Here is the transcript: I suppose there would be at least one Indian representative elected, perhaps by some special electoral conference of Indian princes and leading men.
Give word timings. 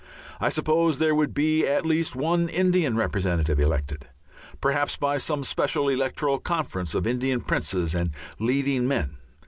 I 0.39 0.49
suppose 0.49 0.97
there 0.97 1.13
would 1.13 1.31
be 1.31 1.67
at 1.67 1.85
least 1.85 2.15
one 2.15 2.49
Indian 2.49 2.95
representative 2.95 3.59
elected, 3.59 4.07
perhaps 4.59 4.97
by 4.97 5.19
some 5.19 5.43
special 5.43 5.89
electoral 5.89 6.39
conference 6.39 6.95
of 6.95 7.05
Indian 7.05 7.39
princes 7.41 7.93
and 7.93 8.09
leading 8.39 8.87
men. 8.87 9.17